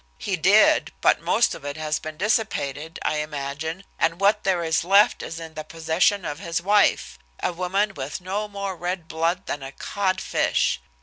"He 0.17 0.35
did, 0.35 0.91
but 0.99 1.21
most 1.21 1.53
of 1.53 1.63
it 1.63 1.77
has 1.77 1.99
been 1.99 2.17
dissipated, 2.17 2.97
I 3.05 3.17
imagine, 3.17 3.83
and 3.99 4.19
what 4.19 4.43
there 4.43 4.63
is 4.63 4.83
left 4.83 5.21
is 5.21 5.39
in 5.39 5.53
the 5.53 5.63
possession 5.63 6.25
of 6.25 6.39
his 6.39 6.59
wife, 6.59 7.19
a 7.43 7.53
woman 7.53 7.93
with 7.93 8.19
no 8.19 8.47
more 8.47 8.75
red 8.75 9.07
blood 9.07 9.45
than 9.45 9.61
a 9.61 9.71
codfish. 9.71 10.81